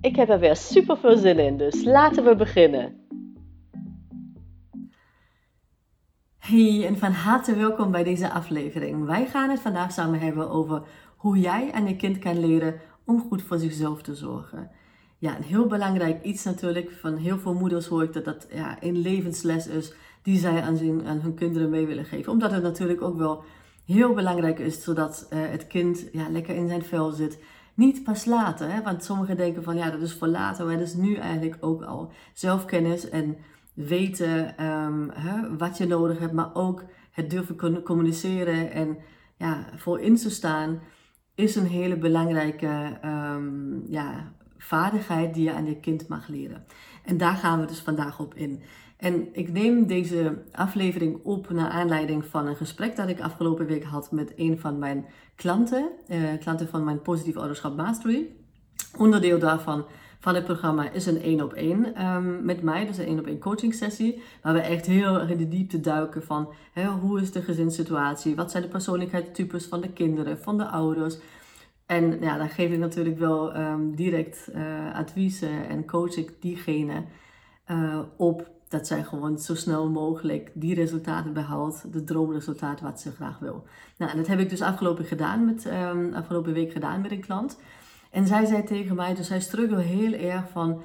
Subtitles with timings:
[0.00, 3.06] Ik heb er weer super veel zin in, dus laten we beginnen.
[6.38, 9.04] Hey en van harte welkom bij deze aflevering.
[9.04, 10.82] Wij gaan het vandaag samen hebben over
[11.16, 14.70] hoe jij aan je kind kan leren om goed voor zichzelf te zorgen.
[15.18, 16.90] Ja, een heel belangrijk iets natuurlijk.
[16.90, 21.06] Van heel veel moeders hoor ik dat dat ja, een levensles is die zij aan,
[21.06, 22.32] aan hun kinderen mee willen geven.
[22.32, 23.44] Omdat het natuurlijk ook wel
[23.86, 27.38] heel belangrijk is, zodat uh, het kind ja, lekker in zijn vel zit.
[27.78, 28.82] Niet pas later, hè?
[28.82, 31.82] want sommigen denken van ja, dat is voor later, maar dat is nu eigenlijk ook
[31.82, 32.12] al.
[32.32, 33.36] Zelfkennis en
[33.74, 38.98] weten um, hè, wat je nodig hebt, maar ook het durven communiceren en
[39.36, 40.80] ja, voor in te staan,
[41.34, 46.64] is een hele belangrijke um, ja, vaardigheid die je aan je kind mag leren.
[47.04, 48.62] En daar gaan we dus vandaag op in.
[48.98, 53.84] En ik neem deze aflevering op naar aanleiding van een gesprek dat ik afgelopen week
[53.84, 58.26] had met een van mijn klanten, eh, klanten van mijn Positief Ouderschap Mastery.
[58.96, 59.84] Onderdeel daarvan
[60.20, 61.92] van het programma is een één op één
[62.44, 65.48] met mij, dus een één op één coaching sessie, waar we echt heel in de
[65.48, 70.38] diepte duiken van hè, hoe is de gezinssituatie, wat zijn de persoonlijkheidstypes van de kinderen,
[70.38, 71.18] van de ouders.
[71.86, 77.04] En ja, dan geef ik natuurlijk wel um, direct uh, adviezen en coach ik diegene
[77.70, 83.10] uh, op dat zij gewoon zo snel mogelijk die resultaten behaalt, de droomresultaat wat ze
[83.12, 83.66] graag wil.
[83.96, 87.20] Nou, en dat heb ik dus afgelopen, gedaan met, um, afgelopen week gedaan met een
[87.20, 87.58] klant.
[88.10, 90.82] En zij zei tegen mij, dus zij struggle heel erg van,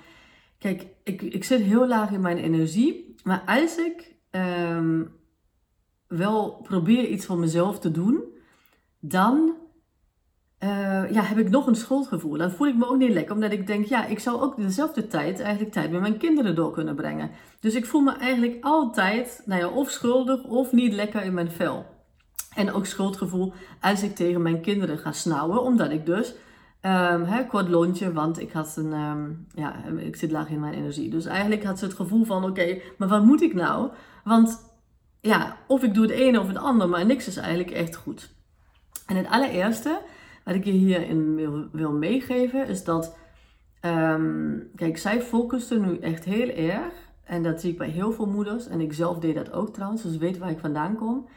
[0.58, 5.12] kijk, ik, ik zit heel laag in mijn energie, maar als ik um,
[6.08, 8.24] wel probeer iets voor mezelf te doen,
[9.00, 9.54] dan
[10.63, 12.38] uh, ja, heb ik nog een schuldgevoel.
[12.38, 15.07] Dan voel ik me ook niet lekker, omdat ik denk, ja, ik zou ook dezelfde
[15.07, 17.31] tijd eigenlijk tijd met mijn kinderen door kunnen brengen.
[17.59, 21.52] Dus ik voel me eigenlijk altijd, nou ja, of schuldig of niet lekker in mijn
[21.52, 21.85] vel.
[22.56, 26.34] En ook schuldgevoel als ik tegen mijn kinderen ga snauwen, omdat ik dus,
[26.81, 31.09] hè, kort lontje, want ik had een, um, ja, ik zit laag in mijn energie.
[31.09, 33.90] Dus eigenlijk had ze het gevoel van, oké, maar wat moet ik nou?
[34.23, 34.72] Want
[35.22, 38.29] ja, of ik doe het ene of het ander, maar niks is eigenlijk echt goed.
[39.07, 40.00] En het allereerste
[40.44, 43.16] wat ik je hierin wil, wil meegeven is dat,
[43.86, 46.94] um, kijk, zij focusten nu echt heel erg.
[47.24, 48.68] En dat zie ik bij heel veel moeders.
[48.68, 51.28] En ik zelf deed dat ook trouwens, dus weet waar ik vandaan kom.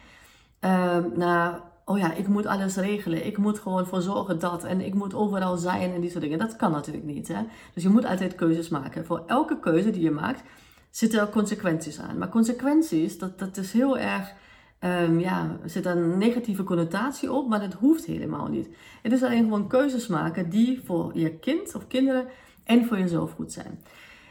[0.60, 3.26] Um, naar, oh ja, ik moet alles regelen.
[3.26, 4.64] Ik moet gewoon voor zorgen dat.
[4.64, 6.38] En ik moet overal zijn en die soort dingen.
[6.38, 7.28] Dat kan natuurlijk niet.
[7.28, 7.40] Hè?
[7.74, 9.06] Dus je moet altijd keuzes maken.
[9.06, 10.42] Voor elke keuze die je maakt,
[10.90, 12.18] zitten er consequenties aan.
[12.18, 14.32] Maar consequenties, dat, dat is heel erg
[14.80, 18.68] um, ja, zit een negatieve connotatie op, maar dat hoeft helemaal niet.
[19.02, 22.26] Het is alleen gewoon keuzes maken die voor je kind of kinderen
[22.64, 23.80] en voor jezelf goed zijn.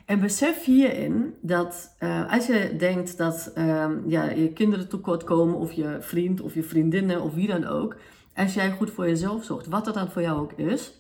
[0.06, 5.56] En besef hierin dat uh, als je denkt dat um, ja, je kinderen tekort komen,
[5.56, 7.96] of je vriend of je vriendinnen of wie dan ook,
[8.36, 10.94] als jij goed voor jezelf zorgt, wat dat dan voor jou ook is,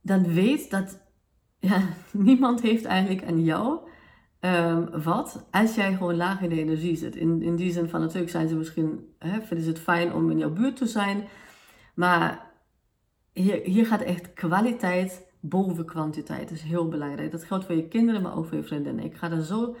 [0.00, 0.98] dan weet dat
[1.58, 3.78] ja, niemand heeft eigenlijk aan jou
[4.44, 7.16] Um, wat als jij gewoon laag in de energie zit.
[7.16, 10.30] In, in die zin van natuurlijk zijn ze misschien, hè, vinden ze het fijn om
[10.30, 11.24] in jouw buurt te zijn.
[11.94, 12.50] Maar
[13.32, 16.48] hier, hier gaat echt kwaliteit boven kwantiteit.
[16.48, 17.30] Dat is heel belangrijk.
[17.30, 19.04] Dat geldt voor je kinderen, maar ook voor je vriendinnen.
[19.04, 19.76] Ik ga er zo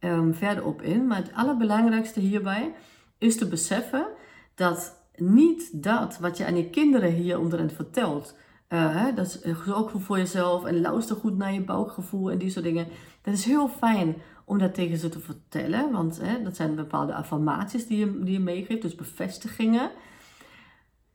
[0.00, 1.06] um, verder op in.
[1.06, 2.74] Maar het allerbelangrijkste hierbij
[3.18, 4.06] is te beseffen
[4.54, 8.36] dat niet dat wat je aan je kinderen hier onderin vertelt
[8.68, 12.50] uh, dat is eh, ook voor jezelf en luister goed naar je buikgevoel en die
[12.50, 12.86] soort dingen.
[13.22, 17.14] Dat is heel fijn om dat tegen ze te vertellen, want hè, dat zijn bepaalde
[17.14, 19.90] affirmaties die je, die je meegeeft, dus bevestigingen.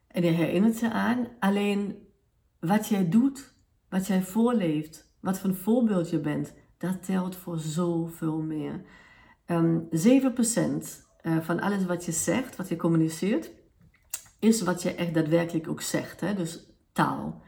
[0.08, 1.28] En je herinnert ze aan.
[1.40, 1.96] Alleen
[2.60, 3.54] wat jij doet,
[3.90, 8.82] wat jij voorleeft, wat voor een voorbeeld je bent, dat telt voor zoveel meer.
[9.46, 13.52] Um, ehm, 7% eh, van alles wat je zegt, wat je communiceert,
[14.40, 16.20] is wat je echt daadwerkelijk ook zegt.
[16.20, 16.34] Hè?
[16.34, 17.42] Dus taal.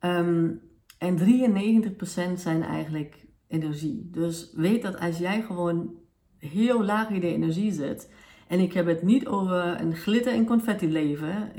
[0.00, 0.60] Um,
[0.98, 4.08] en 93% zijn eigenlijk energie.
[4.10, 5.90] Dus weet dat als jij gewoon
[6.38, 8.12] heel laag in de energie zit.
[8.48, 11.52] En ik heb het niet over een glitter- en confetti leven.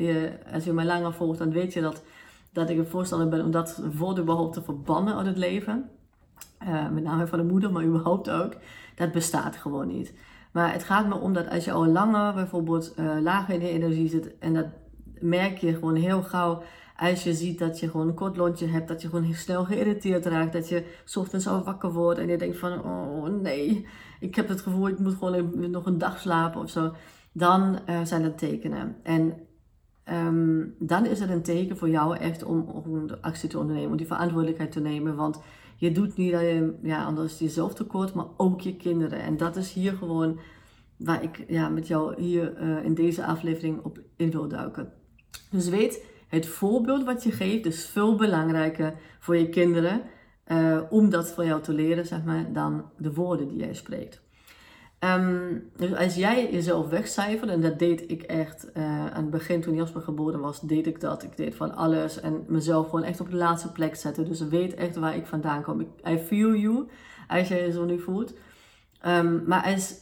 [0.53, 2.03] Als je mij langer volgt, dan weet je dat,
[2.51, 5.89] dat ik een voorstander ben om dat voor überhaupt te verbannen uit het leven.
[6.63, 8.55] Uh, met name van de moeder, maar überhaupt ook.
[8.95, 10.13] Dat bestaat gewoon niet.
[10.51, 13.69] Maar het gaat me om dat als je al langer bijvoorbeeld uh, lager in de
[13.69, 14.65] energie zit en dat
[15.19, 16.63] merk je gewoon heel gauw
[16.95, 19.65] Als je ziet dat je gewoon een kort lontje hebt, dat je gewoon heel snel
[19.65, 20.83] geïrriteerd raakt, dat je
[21.15, 23.85] ochtends al wakker wordt en je denkt van, oh nee,
[24.19, 26.93] ik heb het gevoel, ik moet gewoon nog een dag slapen of zo.
[27.31, 28.95] Dan uh, zijn dat tekenen.
[29.03, 29.33] En
[30.11, 33.97] um, dan is het een teken voor jou echt om, om actie te ondernemen, om
[33.97, 35.15] die verantwoordelijkheid te nemen.
[35.15, 35.41] Want
[35.75, 39.19] je doet niet alleen ja, anders jezelf tekort, maar ook je kinderen.
[39.19, 40.39] En dat is hier gewoon
[40.97, 44.91] waar ik ja, met jou hier uh, in deze aflevering op in wil duiken.
[45.49, 46.03] Dus weet,
[46.35, 50.01] het voorbeeld wat je geeft is veel belangrijker voor je kinderen.
[50.47, 54.21] Uh, om dat voor jou te leren, zeg maar, dan de woorden die jij spreekt.
[54.99, 59.61] Um, dus als jij jezelf wegcijfert, en dat deed ik echt uh, aan het begin
[59.61, 61.23] toen Jasper geboren was, deed ik dat.
[61.23, 64.25] Ik deed van alles en mezelf gewoon echt op de laatste plek zetten.
[64.25, 65.81] Dus weet echt waar ik vandaan kom.
[66.07, 66.87] I feel you,
[67.27, 68.33] als jij je zo nu voelt.
[69.07, 69.95] Um, maar als,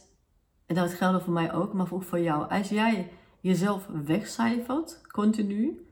[0.66, 2.50] en dat geldt voor mij ook, maar ook voor jou.
[2.50, 3.10] Als jij
[3.40, 5.86] jezelf wegcijfert, continu,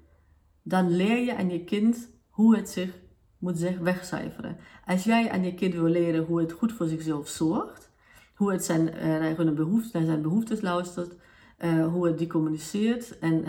[0.62, 3.00] dan leer je aan je kind hoe het zich
[3.38, 4.56] moet zich wegcijferen.
[4.86, 7.90] Als jij aan je kind wil leren hoe het goed voor zichzelf zorgt,
[8.34, 11.16] hoe het zijn, uh, naar, behoeftes, naar zijn behoeftes luistert,
[11.58, 13.44] uh, hoe het die communiceert en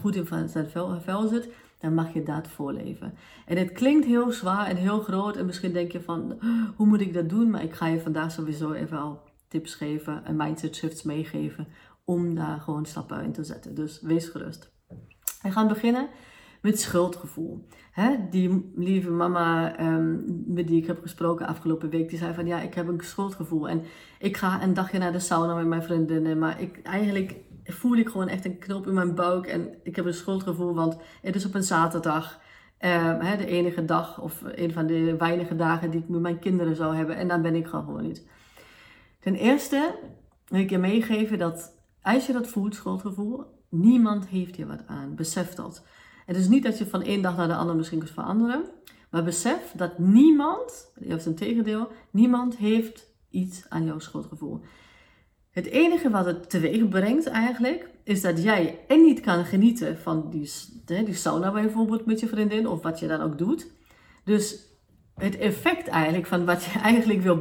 [0.00, 0.70] goed in zijn
[1.02, 3.14] vel, zit, dan mag je dat voorleven.
[3.46, 6.38] En het klinkt heel zwaar en heel groot en misschien denk je van,
[6.76, 7.50] hoe moet ik dat doen?
[7.50, 11.66] Maar ik ga je vandaag sowieso even al tips geven en mindset shifts meegeven
[12.04, 13.74] om daar gewoon stappen in te zetten.
[13.74, 14.72] Dus wees gerust.
[15.42, 16.08] We gaan beginnen
[16.62, 17.66] met schuldgevoel.
[17.92, 18.16] Hè?
[18.30, 22.60] Die lieve mama um, met die ik heb gesproken afgelopen week, die zei van ja,
[22.60, 23.68] ik heb een schuldgevoel.
[23.68, 23.82] En
[24.18, 28.08] ik ga een dagje naar de sauna met mijn vriendinnen, maar ik, eigenlijk voel ik
[28.08, 29.46] gewoon echt een knop in mijn buik.
[29.46, 32.40] En ik heb een schuldgevoel, want het is op een zaterdag.
[32.84, 36.38] Um, hè, de enige dag of een van de weinige dagen die ik met mijn
[36.38, 37.16] kinderen zou hebben.
[37.16, 38.26] En dan ben ik gewoon niet.
[39.20, 39.94] Ten eerste
[40.46, 45.14] wil ik je meegeven dat als je dat voelt, schuldgevoel, niemand heeft je wat aan.
[45.14, 45.86] Besef dat.
[46.26, 48.64] Het is niet dat je van één dag naar de andere misschien kunt veranderen.
[49.10, 54.60] Maar besef dat niemand, juist een tegendeel, niemand heeft iets aan jouw schuldgevoel.
[55.50, 60.30] Het enige wat het teweeg brengt eigenlijk, is dat jij en niet kan genieten van
[60.30, 60.50] die,
[60.84, 63.66] die sauna bijvoorbeeld met je vriendin, of wat je dan ook doet.
[64.24, 64.66] Dus
[65.14, 67.38] het effect eigenlijk van wat je eigenlijk wil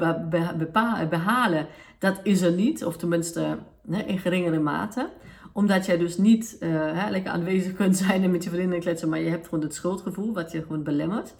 [1.09, 1.67] behalen,
[1.99, 3.57] dat is er niet, of tenminste
[4.05, 5.09] in geringere mate
[5.53, 9.09] omdat jij dus niet uh, hè, lekker aanwezig kunt zijn en met je vrienden kletsen,
[9.09, 11.35] maar je hebt gewoon het schuldgevoel wat je gewoon belemmert.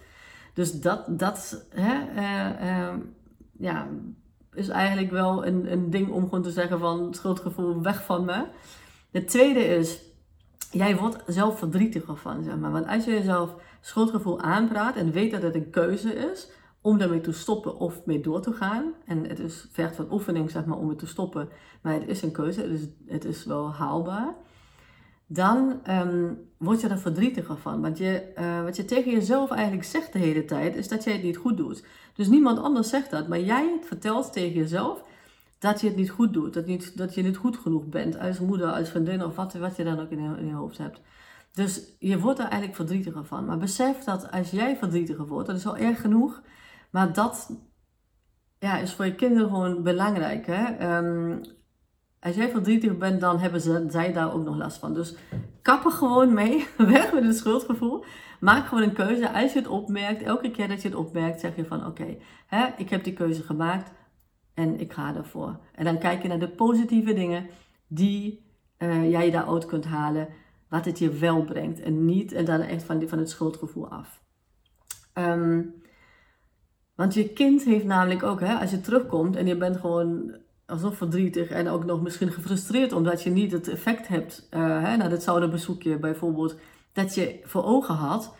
[0.54, 2.94] Dus dat, dat hè, uh, uh,
[3.58, 3.88] ja,
[4.54, 8.44] is eigenlijk wel een, een ding om gewoon te zeggen van schuldgevoel weg van me.
[9.10, 10.02] Het tweede is,
[10.70, 12.72] jij wordt zelf verdrietiger van, maar.
[12.72, 16.48] Want als je jezelf schuldgevoel aanpraat en weet dat het een keuze is,
[16.82, 18.92] om daarmee te stoppen of mee door te gaan.
[19.06, 21.48] En het is vergt van oefening, zeg maar, om het te stoppen.
[21.82, 24.34] Maar het is een keuze, dus het is wel haalbaar.
[25.26, 27.80] Dan um, word je er verdrietiger van.
[27.80, 31.12] Want je, uh, wat je tegen jezelf eigenlijk zegt de hele tijd, is dat jij
[31.12, 31.84] het niet goed doet.
[32.14, 35.02] Dus niemand anders zegt dat, maar jij vertelt tegen jezelf
[35.58, 36.54] dat je het niet goed doet.
[36.54, 39.76] Dat, niet, dat je niet goed genoeg bent als moeder, als vriendin of wat, wat
[39.76, 41.00] je dan ook in je, in je hoofd hebt.
[41.52, 43.44] Dus je wordt er eigenlijk verdrietiger van.
[43.44, 46.42] Maar besef dat als jij verdrietiger wordt, dat is al erg genoeg
[46.92, 47.50] maar dat
[48.58, 50.46] ja, is voor je kinderen gewoon belangrijk.
[50.46, 50.96] Hè?
[50.96, 51.40] Um,
[52.20, 54.94] als jij verdrietig bent, dan hebben ze, zij daar ook nog last van.
[54.94, 55.14] Dus
[55.62, 56.66] kap er gewoon mee.
[56.76, 58.04] Weg met het schuldgevoel.
[58.40, 59.32] Maak gewoon een keuze.
[59.32, 62.16] Als je het opmerkt, elke keer dat je het opmerkt, zeg je van oké,
[62.76, 63.92] ik heb die keuze gemaakt
[64.54, 65.58] en ik ga ervoor.
[65.74, 67.46] En dan kijk je naar de positieve dingen
[67.86, 70.28] die uh, jij daaruit kunt halen.
[70.68, 71.80] Wat het je wel brengt.
[71.80, 74.22] En niet en dan echt van, van het schuldgevoel af.
[75.14, 75.81] Um,
[76.94, 80.32] want je kind heeft namelijk ook, hè, als je terugkomt en je bent gewoon
[80.66, 84.96] alsof verdrietig en ook nog misschien gefrustreerd omdat je niet het effect hebt uh, hè,
[84.96, 86.56] na het zouderbezoekje bijvoorbeeld,
[86.92, 88.34] dat je voor ogen had.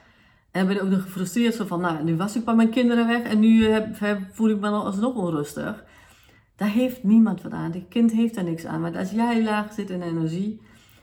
[0.51, 3.39] En ben ook nog gefrustreerd van, nou, nu was ik bij mijn kinderen weg en
[3.39, 5.85] nu heb, heb, voel ik me nog alsnog onrustig.
[6.57, 7.73] Daar heeft niemand wat aan.
[7.73, 8.81] Het kind heeft daar niks aan.
[8.81, 10.61] Maar als jij laag zit in energie,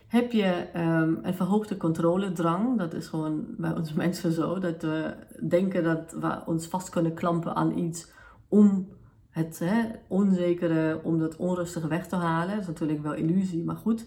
[0.09, 2.77] heb je um, een verhoogde controledrang.
[2.77, 4.59] Dat is gewoon bij ons mensen zo.
[4.59, 5.13] Dat we
[5.47, 8.11] denken dat we ons vast kunnen klampen aan iets
[8.47, 8.87] om
[9.29, 12.51] het hè, onzekere, om dat onrustige weg te halen.
[12.51, 14.05] Dat is natuurlijk wel illusie, maar goed.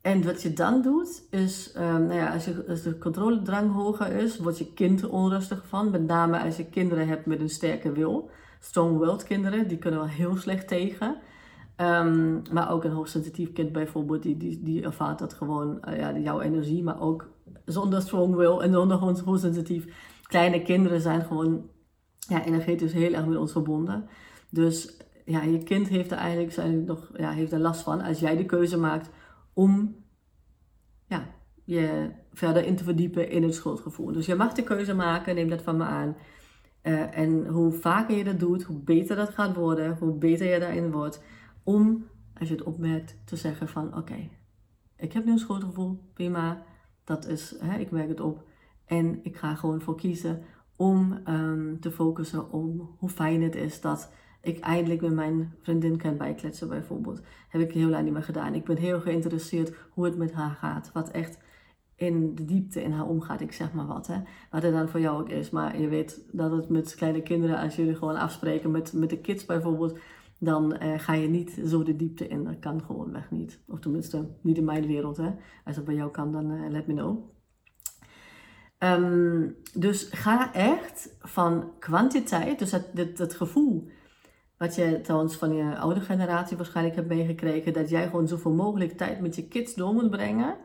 [0.00, 4.38] En wat je dan doet, is, um, nou ja, als, je, de controledrang hoger is,
[4.38, 5.90] wordt je kind onrustig van.
[5.90, 8.30] Met name als je kinderen hebt met een sterke wil.
[8.60, 11.16] Strong-willed kinderen, die kunnen wel heel slecht tegen.
[11.80, 16.18] Um, maar ook een hoogsensitief kind bijvoorbeeld, die, die, die ervaart dat gewoon, uh, ja,
[16.18, 17.30] jouw energie, maar ook
[17.64, 19.86] zonder strong will en zonder gewoon hoogsensitief.
[20.22, 21.70] Kleine kinderen zijn gewoon
[22.18, 24.08] ja, energetisch heel erg met ons verbonden.
[24.50, 28.18] Dus ja, je kind heeft er eigenlijk zijn nog, ja, heeft er last van als
[28.18, 29.10] jij de keuze maakt
[29.52, 29.96] om
[31.06, 31.26] ja,
[31.64, 34.12] je verder in te verdiepen in het schuldgevoel.
[34.12, 36.16] Dus je mag de keuze maken, neem dat van me aan.
[36.82, 40.60] Uh, en hoe vaker je dat doet, hoe beter dat gaat worden, hoe beter je
[40.60, 41.22] daarin wordt.
[41.66, 42.06] Om,
[42.38, 44.28] als je het opmerkt, te zeggen van oké,
[44.96, 46.62] ik heb nu een schuldgevoel, prima.
[47.04, 48.44] Dat is, hè, ik merk het op.
[48.84, 50.42] En ik ga gewoon voor kiezen
[50.76, 55.96] om um, te focussen op hoe fijn het is dat ik eindelijk met mijn vriendin
[55.96, 57.20] kan bijkletsen bijvoorbeeld.
[57.48, 58.54] Heb ik heel lang niet meer gedaan.
[58.54, 60.90] Ik ben heel geïnteresseerd hoe het met haar gaat.
[60.92, 61.38] Wat echt
[61.96, 63.40] in de diepte in haar omgaat.
[63.40, 64.06] Ik zeg maar wat.
[64.06, 64.20] Hè.
[64.50, 65.50] Wat er dan voor jou ook is.
[65.50, 69.18] Maar je weet dat het met kleine kinderen, als jullie gewoon afspreken met, met de
[69.18, 69.98] kids bijvoorbeeld.
[70.38, 72.44] Dan uh, ga je niet zo de diepte in.
[72.44, 73.60] Dat kan gewoon weg niet.
[73.66, 75.16] Of tenminste, niet in mijn wereld.
[75.16, 75.30] Hè.
[75.64, 77.34] Als dat bij jou kan, dan uh, let me know.
[78.78, 83.88] Um, dus ga echt van kwantiteit, dus het, het, het gevoel
[84.58, 88.92] wat je trouwens van je oude generatie waarschijnlijk hebt meegekregen, dat jij gewoon zoveel mogelijk
[88.92, 90.56] tijd met je kids door moet brengen,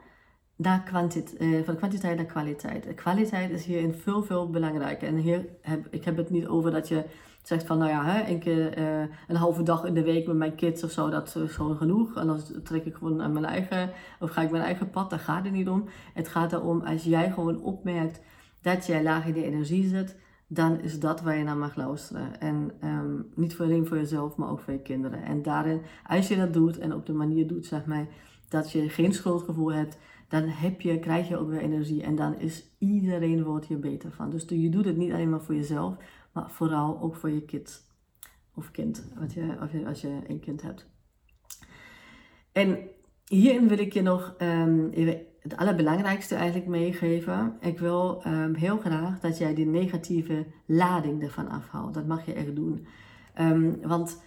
[0.61, 2.93] naar kwantit eh, van kwantiteit naar kwaliteit.
[2.95, 5.07] Kwaliteit is hierin veel, veel belangrijker.
[5.07, 7.03] En hier heb ik heb het niet over dat je
[7.41, 10.35] zegt van, nou ja, hè, een keer uh, een halve dag in de week met
[10.35, 12.15] mijn kids of zo, dat is gewoon genoeg.
[12.15, 13.89] En dan trek ik gewoon aan mijn eigen,
[14.19, 15.85] of ga ik mijn eigen pad, daar gaat het niet om.
[16.13, 18.21] Het gaat erom, als jij gewoon opmerkt
[18.61, 20.15] dat jij laag in de energie zit,
[20.47, 22.39] dan is dat waar je naar mag luisteren.
[22.39, 25.23] En um, niet alleen voor jezelf, maar ook voor je kinderen.
[25.23, 28.07] En daarin, als je dat doet en op de manier doet, zeg maar,
[28.49, 29.97] dat je geen schuldgevoel hebt,
[30.31, 32.03] dan heb je, krijg je ook weer energie.
[32.03, 34.29] En dan is iedereen wordt hier beter van.
[34.29, 35.95] Dus je doet het niet alleen maar voor jezelf,
[36.31, 37.89] maar vooral ook voor je kind.
[38.55, 40.89] Of kind, als je, als je, een kind hebt.
[42.51, 42.77] En
[43.25, 44.35] hierin wil ik je nog
[44.91, 47.57] even het allerbelangrijkste eigenlijk meegeven.
[47.59, 51.93] Ik wil um, heel graag dat jij die negatieve lading ervan afhaalt.
[51.93, 52.87] Dat mag je echt doen.
[53.39, 54.21] Um, want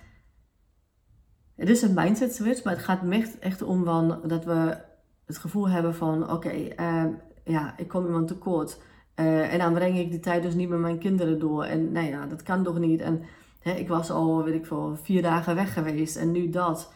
[1.56, 4.92] het is een mindset switch, maar het gaat echt, echt om van, dat we
[5.26, 8.80] het gevoel hebben van oké, um, ja, ik kom iemand tekort.
[9.20, 11.64] Uh, en dan breng ik die tijd dus niet met mijn kinderen door.
[11.64, 13.00] En nou ja, dat kan toch niet.
[13.00, 13.22] En
[13.60, 16.92] hè, ik was al, weet ik veel, vier dagen weg geweest en nu dat.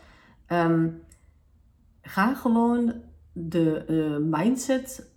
[0.49, 1.03] Um,
[2.03, 2.93] ga gewoon
[3.33, 5.11] de uh, mindset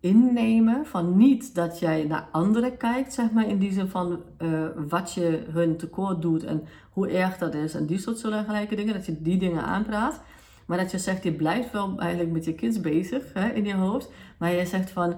[0.00, 4.64] innemen van niet dat jij naar anderen kijkt, zeg maar, in die zin van uh,
[4.88, 8.94] wat je hun tekort doet en hoe erg dat is en die soort gelijke dingen,
[8.94, 10.20] dat je die dingen aanpraat.
[10.66, 13.74] Maar dat je zegt, je blijft wel eigenlijk met je kids bezig hè, in je
[13.74, 15.16] hoofd, maar je zegt van,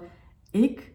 [0.50, 0.92] ik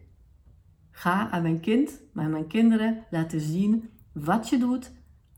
[0.91, 4.91] ga aan mijn kind, aan mijn kinderen laten zien wat je doet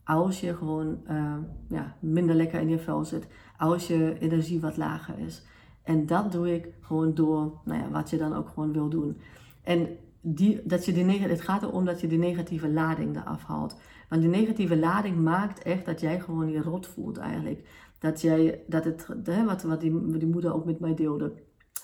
[0.03, 1.35] als je gewoon uh,
[1.69, 3.27] ja, minder lekker in je vel zit,
[3.57, 5.43] als je energie wat lager is.
[5.83, 9.17] En dat doe ik gewoon door nou ja, wat je dan ook gewoon wil doen.
[9.63, 9.87] En
[10.21, 13.77] die, dat je die, het gaat erom dat je die negatieve lading eraf haalt.
[14.09, 17.67] Want die negatieve lading maakt echt dat jij gewoon je rot voelt eigenlijk.
[18.03, 19.07] Dat jij, dat het,
[19.45, 21.31] wat, wat die, die moeder ook met mij deelde.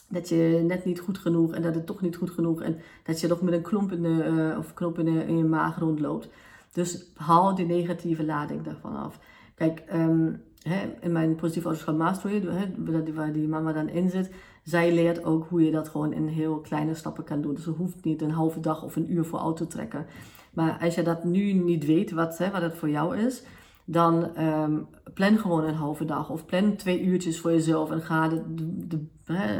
[0.09, 2.61] Dat je net niet goed genoeg en dat het toch niet goed genoeg.
[2.61, 5.37] En dat je nog met een klomp in, de, uh, of knop in, de, in
[5.37, 6.29] je maag rondloopt.
[6.71, 9.19] Dus haal die negatieve lading daarvan af.
[9.55, 14.31] Kijk, um, hè, in mijn positieve ouderschap mastery, hè, waar die mama dan in zit,
[14.63, 17.53] zij leert ook hoe je dat gewoon in heel kleine stappen kan doen.
[17.53, 20.05] Dus het hoeft niet een halve dag of een uur voor auto te trekken.
[20.53, 23.43] Maar als je dat nu niet weet, wat, hè, wat het voor jou is,
[23.91, 26.29] dan um, plan gewoon een halve dag.
[26.29, 29.05] Of plan twee uurtjes voor jezelf en ga de,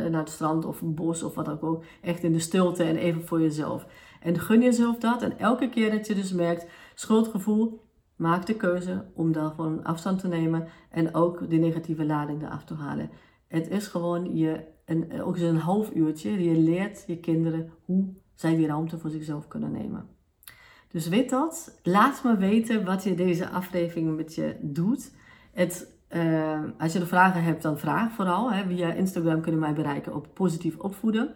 [0.09, 1.83] naar het strand of een bos of wat ook.
[2.01, 3.85] Echt in de stilte en even voor jezelf.
[4.21, 5.21] En gun jezelf dat.
[5.21, 7.87] En elke keer dat je dus merkt, schuldgevoel,
[8.19, 12.73] Maak de keuze om daarvan afstand te nemen en ook die negatieve lading eraf te
[12.73, 13.09] halen.
[13.47, 18.55] Het is gewoon je, een, ook een half uurtje, je leert je kinderen hoe zij
[18.55, 20.07] die ruimte voor zichzelf kunnen nemen.
[20.91, 21.79] Dus weet dat.
[21.83, 25.11] Laat me weten wat je deze aflevering met je doet.
[25.53, 28.51] Het, uh, als je er vragen hebt, dan vraag vooral.
[28.51, 28.63] Hè.
[28.63, 31.33] Via Instagram kun je mij bereiken op positief opvoeden.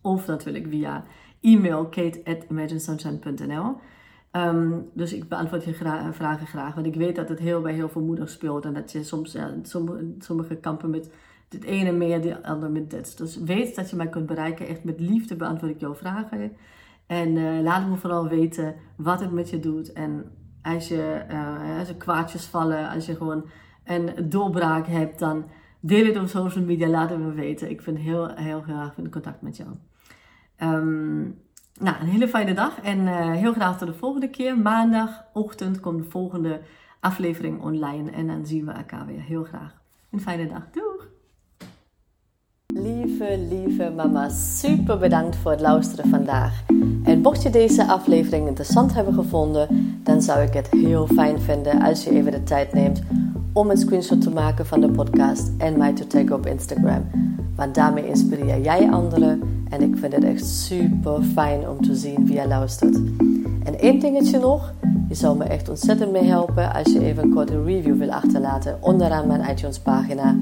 [0.00, 1.04] Of natuurlijk via
[1.40, 3.76] e-mail kate.imaginesunshine.nl
[4.36, 5.74] Um, dus ik beantwoord je
[6.12, 6.74] vragen graag.
[6.74, 8.64] Want ik weet dat het heel bij heel veel moeders speelt.
[8.64, 9.36] En dat je soms,
[10.18, 11.10] sommige, kampen met
[11.48, 13.18] het ene meer, de andere met dit.
[13.18, 14.66] Dus weet dat je mij kunt bereiken.
[14.66, 16.52] Echt met liefde beantwoord ik jouw vragen.
[17.06, 19.92] En uh, laat me vooral weten wat het met je doet.
[19.92, 20.24] En
[20.62, 23.44] als je, uh, als er kwaadjes vallen, als je gewoon
[23.84, 25.44] een doorbraak hebt, dan
[25.80, 26.88] deel het op social media.
[26.88, 27.70] Laat het me weten.
[27.70, 29.68] Ik vind heel, heel graag in contact met jou.
[30.58, 31.42] Um,
[31.80, 34.58] nou, een hele fijne dag en uh, heel graag tot de volgende keer.
[34.58, 36.60] Maandagochtend komt de volgende
[37.00, 39.74] aflevering online en dan zien we elkaar weer heel graag.
[40.10, 40.70] Een fijne dag.
[40.70, 40.93] Doeg!
[42.84, 46.62] Lieve, lieve mama, super bedankt voor het luisteren vandaag.
[47.04, 51.82] En mocht je deze aflevering interessant hebben gevonden, dan zou ik het heel fijn vinden
[51.82, 53.02] als je even de tijd neemt
[53.52, 57.10] om een screenshot te maken van de podcast en mij te taggen op Instagram.
[57.56, 62.26] Want daarmee inspireer jij anderen En ik vind het echt super fijn om te zien
[62.26, 62.94] wie je luistert.
[63.64, 64.72] En één dingetje nog.
[65.08, 68.78] Je zou me echt ontzettend mee helpen als je even een korte review wil achterlaten
[68.80, 70.36] onderaan mijn iTunes pagina.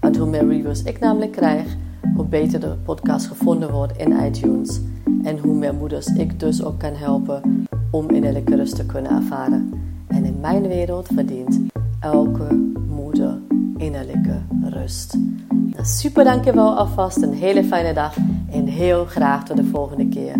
[0.00, 1.76] Want hoe meer reviews ik namelijk krijg,
[2.18, 4.80] hoe beter de podcast gevonden wordt in iTunes.
[5.22, 9.72] En hoe meer moeders ik dus ook kan helpen om innerlijke rust te kunnen ervaren.
[10.06, 11.60] En in mijn wereld verdient
[12.00, 12.54] elke
[12.88, 13.38] moeder
[13.76, 15.16] innerlijke rust.
[15.48, 18.16] Nou, super dankjewel alvast, een hele fijne dag
[18.50, 20.34] en heel graag tot de volgende keer.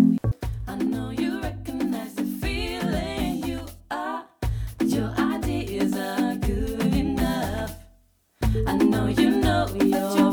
[8.67, 10.28] I know you know